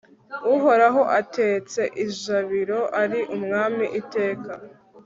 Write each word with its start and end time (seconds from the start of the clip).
uhoraho 0.55 1.01
atetse 1.19 1.81
ijabiro 2.05 2.79
ari 3.01 3.19
umwami 3.35 3.85
iteka 3.99 4.51